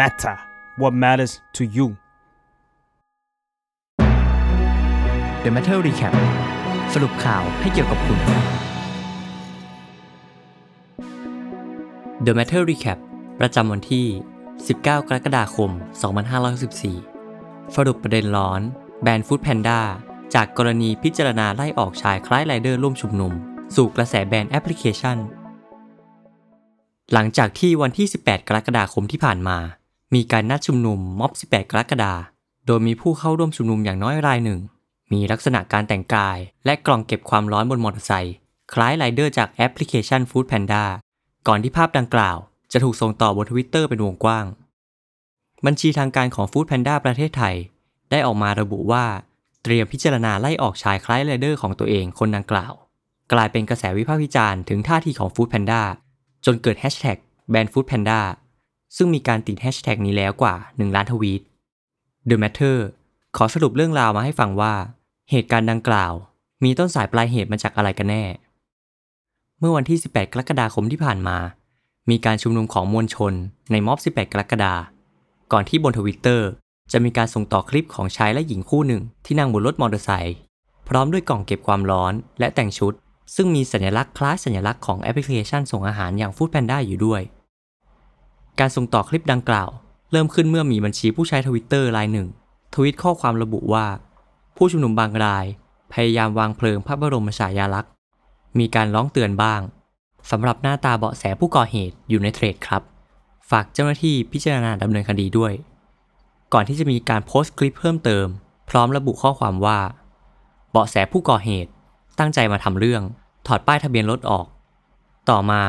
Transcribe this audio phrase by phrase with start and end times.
[0.00, 0.36] matter
[0.80, 1.86] what matters to you
[5.44, 6.14] The Matter Recap
[6.94, 8.18] สรุปข่าวให้เกี่ยวกับคุณ
[12.24, 12.98] The Matter Recap
[13.40, 14.06] ประจำวันที่
[14.56, 15.70] 19 กรกฎาคม
[17.12, 18.60] 2564สรุปประเด็นร้อน
[19.02, 19.80] แบรนด์ฟู้ดแพนด้า
[20.34, 23.32] จากกรณีพิจารณาไล่ออกชายคล้ายไรเดอร์ร่วมชุมนุม
[23.76, 25.18] สู่กระแสแบนแอปพลิเคชัน
[27.12, 29.58] หลังจากที่วันที่ 18 กรกฎาคมที่ผ่านมา
[30.14, 32.20] มีการนัดชุมนุมม็อบ 18 กรกฎาคม
[32.66, 34.60] โดยมีผู้เข้าร่วมชุมนุมอย่างน้อยรายหนึ่ง
[35.12, 38.34] มีลักษณะการแต่งกาย และกล่องเก็บความร้อนบนมอเตอร์ไซค์
[38.72, 40.84] คล้ายไรเดอร์จากแอปพลิเคชัน Food Panda
[41.48, 42.36] ก่อนที่ภาพดังกล่าว
[42.72, 44.46] จะถูกส่งต่อบนทวิตเตอร์เป็นวงกว้าง
[45.66, 47.56] บัญชีทางการของ Food Panda ประเทศไทย
[48.10, 49.04] ได้ออกมาระบุว่า
[49.62, 52.72] เตรียมพิจารณาไล่ออกชายคล้ายไรเดอร์ของตัวเองคนดังกล่าว
[53.32, 55.82] กลายเป็นกระแสวิพากษ์วิจารณ์ถึงท่าทีของ Food Panda
[56.44, 57.16] จนเกิดแฮชแท็ก
[57.50, 58.20] แบนฟู้ดแพนด้า
[58.96, 61.42] ซึ่งมีการติดแฮชแท็กนี้แล้วกว่า 1 ล้านทวีต
[62.28, 62.78] The Matter
[63.36, 64.74] ขอสรุปเรื่องราวมาให้ฟังว่า
[65.30, 66.12] เหตุการณ์ดังกล่าว
[66.64, 68.24] มีต้นสายปลายเหตุมาจากอะไรกันแน่
[69.58, 71.38] เมื่อวันที่ 18 กรกฎาคมที่ผ่านมา
[72.10, 73.32] มีการชุมนุมของมวลชน
[73.70, 74.80] ในม็อบ 18 กรกฎาคม
[75.52, 76.48] ก่อนที่บนทวิตเตอร์
[76.92, 80.36] จะมีการส่งต่อคลิปของชายและหญิงคู่หนึ่งที่นั่งบนรถมอเตอร์ไซค์
[80.88, 82.92] พร้อมด้วยกล่องเก็บความร้อนและแต่งชุด
[83.34, 87.22] ซึ่งมีสัญลักษณ์คล้ายสัญลักษณ์ของแอปพลิเคชันส่งอาหารอย่าง Food Panda อยู่ด้วย
[88.60, 89.68] การส่งต่อคลิปดังกล่าว
[90.12, 92.26] เริ่มขึ้นเมื่อมีบัญชีผู้ใช้ทวิตเตอร์รายหนึ่ง
[92.74, 93.86] ทวิตข้อความระบุว่า
[94.56, 95.46] ผู้ชุมนุมบางราย
[95.92, 97.92] พยายามวางเพลิงพระบรมฉายาลักษณ์
[98.58, 99.60] มีการร้องเตือนบ้าง
[100.30, 102.82] สำหรับหน้าตาเบาะแสผู้ก่อเหตุอยู่ในเทรดครับ
[103.50, 105.52] ฝากเจ้าหน้าที่พิจารณาดำเนินคดีด้วย
[106.52, 108.26] ก่อนที่จะมีการโพสต์คลิปเพิ่มเติม
[108.70, 109.78] พร้อมระบุข้อความว่า
[110.70, 111.70] เบาะแสผู้ก่อเหตุ
[112.18, 113.02] ตั้งใจมาทำเรื่อง
[113.46, 114.46] ถอดป้ายทะเบียนรถออก
[115.30, 115.62] ต่อมา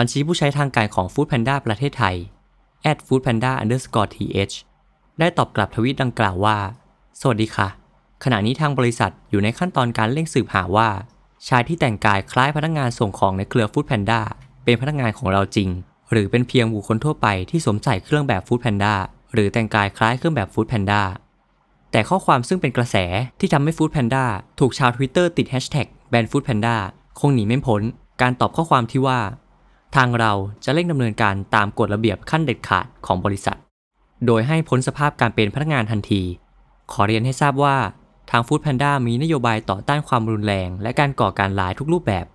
[0.00, 2.16] บัญชีผู้ใช้ทางการของ Food Panda ประเทศไทย
[3.06, 4.56] @foodpanda_th
[5.18, 6.58] ได้ตอบกลับทวิตดังกล่าวว่า
[7.20, 7.68] สวัสดีค่ะ
[8.24, 10.88] ขณะนี้ทางบริษัทอยู่ในขั้นตอนการเร่งสืบหาว่า
[11.48, 14.20] ชายที่แต่งกายคล้ายพนักงานส่งของในเครือ Food Panda
[14.64, 15.68] เป็นพนักงานของเราจริง
[16.10, 18.94] หรือเป็นเพียงบุคคลทั่วไปที่สวมใส่เครื่องแบบ Food Panda
[19.32, 21.02] หรือแต่งกายคล้ายเครื่องแบบ Food Panda
[21.90, 22.96] แต่ข้อความซึ่งเป็นกระแส
[23.40, 24.24] ที่ทำให้ Food Panda
[24.58, 26.76] ถูกชาว Twitter ติดแฮชแท็กแบน Food Panda
[27.20, 27.82] คงหนีไม่พ้น
[28.20, 29.20] การตอบข้อความที่ว่า
[29.96, 30.32] ทางเรา
[30.64, 33.58] จะเร่งดำเนินการตามกฎระเบียบขั้นเด็ดขาดของบริษัท
[34.26, 36.22] โดยให้พ้นสภาพการเป็นพนักงานทันที
[36.92, 37.76] ขอเรียนให้ทราบว่า
[38.30, 42.26] ทาง Food Panda มีนโยบายต่อต้านความรุนแรง และการก่อการร้ายทุกรูปแบบ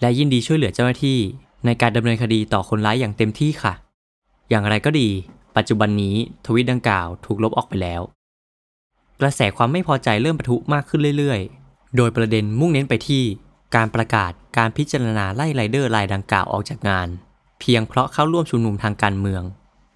[0.00, 1.18] และยินดีช่วยเหลือเจ้าหน้าที่
[1.66, 3.72] ในการดำเนินคดีต่อคนร้ายอย่างเต็มที่ค่ะ
[4.50, 5.08] อย่างไรก็ดี
[5.56, 6.16] ปัจจุบันนี้
[6.46, 8.00] ทวิตดังกล่าวถูกลบออกไปแล้ว
[9.20, 13.22] กระแสความไม่พอใจเริ่มปะทุมากขึ้นเรื่อยๆ โดยประเด็นมุ่งเน้นไปที่
[13.74, 17.08] การประกาศการพิจารณาไล่ไรเดอร์รายดังกล่าวออกจากงาน
[17.60, 19.42] เพียงเพราะเข้าร่วมชุมนุมทางการเมือง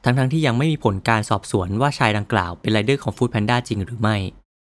[0.05, 4.17] ทั้งๆที่ยังไม่มีผลการสอบสวนว่าชายดังกล่าวเป็นไรเดอร์ของฟู้ดแพนด้าจริงหรือไม่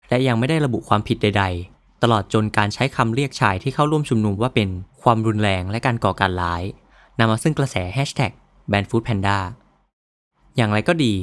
[0.09, 4.69] และยังไม่ได้ระบุความผิดใด ๆ ตลอดจนการใช้คำเรียกชายที่เข้าร่วมชุมนุมว่าเป็น
[5.03, 6.63] ความรุนแรงและการก่อการร้าย
[7.19, 8.31] นำมาซึ่งกระแสแฮชแท็ก
[8.69, 9.37] แบน Food Panda
[10.55, 11.13] อย่างไรก็ดี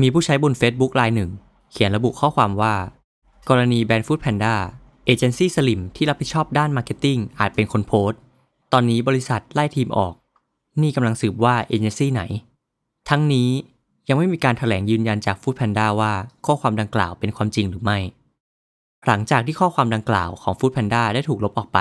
[0.00, 1.30] มีผู้ใช้บน Facebook รายหนึ่ง
[1.72, 2.74] เขียนระบุข้อความว่า
[3.48, 4.54] กรณีแบน Food Panda
[5.06, 8.20] เอเจนซี่สลิ่มที่รับผิดชอบด้าน marketing อาจเป็นคนโพสต์
[8.72, 10.14] ตอนนี้บริษัทไล่ทีมออก
[10.82, 12.22] นี่กำลังสืบว่าเอเจนซี่ไหน
[13.08, 13.50] ทั้งนี้
[14.08, 16.12] ยังไม่มีการถแถลงยืนยันจาก Food Panda ว่า
[16.46, 17.98] ข้อความดังกล่าวเป็นความจริงหรือไม่
[19.06, 21.78] หลังจากที่ข้อความดังกล่าวของฟู้ดแพนด้าได้ถูกลบออกไป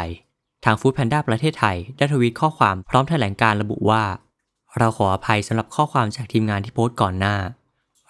[0.65, 4.03] ทางฟู้ดแพนด้าประเทศไทยได้ทวีตข้อความพร้อมแถลงการระบุว่า
[4.77, 7.35] เราขออภัยสำหรับข้อความจากทีมงานที่โพสต์ก่อนหน้า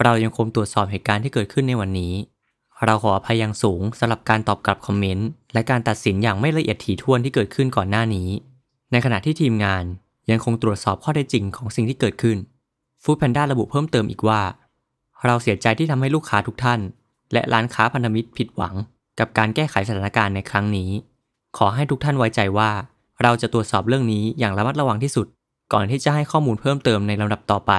[0.03, 2.13] เรายังคงตรวจสอบเหตุการณ์ที่เกิดขึ้นในวันนี้
[2.83, 8.29] เราขออภัยอย่างสูงสำหรับการตอบกลับคอมเมนต์และการตัดสินอย่างไม่ละเอียดถี่ถ้วนที่เกิดขึ้นก่อนหน้านี้
[8.91, 9.83] ในขณะที่ทีมงาน
[10.29, 12.37] ยังคงตรวจสอบข้อเท็จจริงของสิ่งที่เกิดขึ้น
[13.03, 14.41] ฟู้ดแพนด้าระบุเพิ่มเติมอีกว่า
[15.25, 16.79] เราเสียใจที่ทำให้ลูกค้าทุกท่าน
[17.33, 18.75] และร้านค้าพันธมิตรผิดหวัง
[19.19, 20.89] กับการแก้ไขสถานการณ์ในครั้งนี้
[21.57, 22.71] ขอให้ทุกท่านไว้ใจว่า
[23.23, 25.27] เราจะตรวจสอบเรื่องนี้อย่างระมัดระวังที่สุด
[25.73, 27.73] ก่อนที่จะให้ข้อมูลเพิ่มเติมในลำดับต่อไป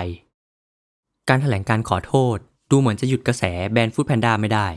[1.28, 2.36] การถแถลงการขอโทษ
[2.70, 3.42] ดูเหมือนจะหยุดกระแส
[3.72, 4.68] แบนฟู้ดแพนด้าไม่ได้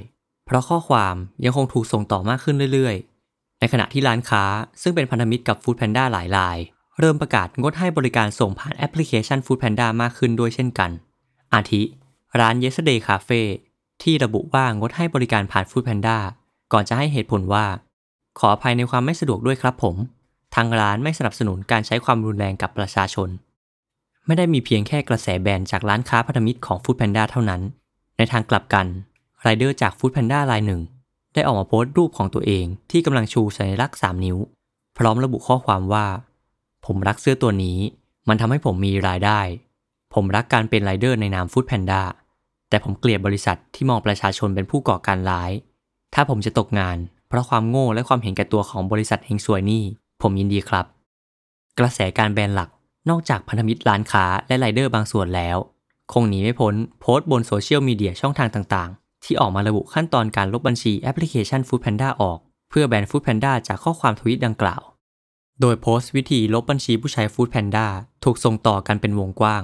[0.50, 1.16] เพราะข้อความ
[1.46, 4.44] ยังคงถูกส่งต่อมากขึ้นเรื่อยๆ ในขณะที่ร้านค้า
[4.81, 6.57] ซึ่งเป็นพันธมิตรกับฟู้ดแพนด้าหลายราย
[7.00, 10.90] เริ่มประกาศงดให้บริการส่งผ่านแอปพลิเคชัน Food Panda มากขึ้นด้วยเช่นกัน
[11.54, 11.81] อาทิ
[12.40, 13.42] ร้าน Yesterday Cafe
[14.04, 16.18] ที่ระบุว่างดให้บริการผ่าน Food Panda
[16.74, 17.66] ก่อนจะให้เหตุผลว่า
[18.40, 19.95] ขออภัยในความไม่สะดวกด้วยครับผม
[20.56, 23.30] ทางร้านไม่สนับสนุนการใช้ความรุนแรงกับประชาชน
[24.25, 27.62] ไม่ได้มีเพียงแค่กระแสแบนจากร้านค้าพันธมิตรของ Food Panda เท่านั้น
[28.18, 28.88] ในทางกลับกัน
[29.42, 30.82] ไรเดอร์จาก Food Panda รายหนึ่ง
[31.34, 34.38] ได้ออกมาโพสต์รูปของตัวเองที่กำลังชูสัญลักษณ์ 3 นิ้ว
[34.98, 36.06] พร้อมระบุข้อความว่า
[36.86, 37.78] ผมรักเสื้อตัวนี้
[38.28, 39.40] มันทำให้ผมมีรายได้
[40.14, 42.02] ผมรักการเป็นไรเดอร์ในนาม Food Panda
[42.70, 45.52] แต่ผมเกลียดบริษัทที่มองประชาชนเป็นผู้ก่อการร้าย
[46.14, 46.98] ถ้าผมจะตกงาน
[47.28, 49.84] เพราะความโง่และความเห็นแก่ตัวของบริษัทเฮงซวยนี่
[50.22, 50.86] ผมยินดีครับ
[51.80, 52.70] กระแสการแบนหลัก
[53.10, 55.58] นอกจากพันธมิตรร้านค้าและไรเดอร์บางส่วนแล้ว
[56.14, 62.39] คงหนีไม่พ้นโพสต์บนโซเชียลมีเดียช่องทางต่างๆ ที่ออกมาระบุขั้นตอนการลบบัญชีแอปพลิเคชัน Food Panda ออก
[62.69, 64.81] เพื่อแบน Food Panda จากข้อความทวิตดังกล่าว
[65.62, 67.88] โดยโพสต์วิธีลบบัญชีผู้ใช้ Food Panda
[68.24, 69.63] ถูกส่งต่อกันเป็นวงกว้าง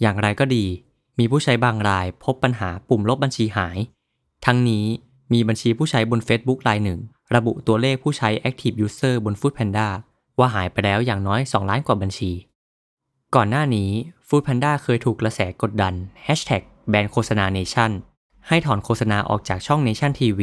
[0.00, 0.64] อย่างไรก็ดี
[1.18, 3.78] มีผู้ใช้บางรายพบปัญหาปุ่มลบบัญชีหาย
[4.46, 4.86] ทั้งนี้
[5.32, 7.00] มีบัญชีผู้ใช้บน Facebook รายหนึ่ง
[7.34, 9.88] ระบุตัวเลขผู้ใช้ Active User บน Food Panda
[10.38, 12.32] ว่าหายไปแล้วอย่างน้อย 2 ล้านกว่าบัญชี
[13.34, 13.90] ก่อนหน้านี้
[14.28, 15.94] Food Panda เคยถูกกระแสกดดัน
[16.26, 17.90] Hashtag แบนโฆษณา Nation
[18.48, 20.40] ให้ถอนโฆษณาออกจากช่อง Nation TV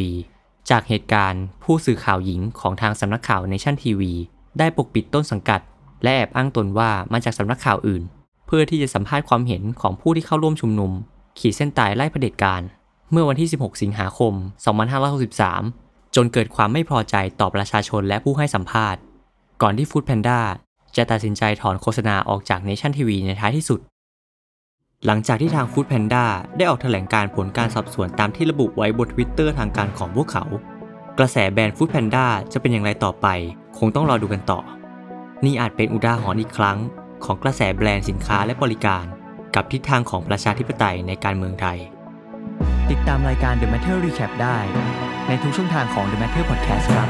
[0.69, 4.01] จากเหตุการณ์ผู้สื่อข่าวหญิงของทางสำนักข่าว Nation TV
[4.59, 5.61] ได้ปกปิดต้นสังกัด
[6.03, 8.03] และแอบอ้างตนว่ามาจากสำนักข่าวอื่น
[8.47, 10.91] เพื่อที่จะสัมภาษณ์ความเห็นของผู้ที่เข้าร่วมชุมนุม
[11.39, 12.61] ขีดเส้นตายไล่เผด็จการ
[13.11, 14.33] เมื่อวันที่ 16 สิงหาคม
[15.39, 19.01] 2563 จนเกิดความไม่พอใจต่อประชาชนและผู้ให้สัมภาษณ์
[19.61, 20.39] ก่อนที่ Food Panda
[20.95, 23.79] จะตัดสินใจถอนโฆษณาออกจาก Nation TV ในท้ายที่สุด
[25.07, 26.25] หลังจากที่ทาง Food Panda
[26.57, 30.45] ได้ออกแถลงการผลการสอบสวนตามที่ระบุไว้บน Twitter ทางการของพวกเขา
[31.19, 33.27] กระแสแบรนด์ Food Panda จะเป็นอย่างไรต่อไป
[33.77, 34.59] คงต้องรอดูกันต่อ
[35.45, 36.77] นี่อาจเป็นอุทาหรณ์อีกครั้ง
[37.25, 39.05] ของกระแสแบรนด์สินค้าและบริการ
[39.55, 41.77] กับทิศทางของประชาธิปไตยในการเมืองไทย
[42.89, 44.57] ติดตามรายการ The Matter Recap ได้
[45.27, 47.09] ในทุกช่องทางของ The Matter Podcast ครับ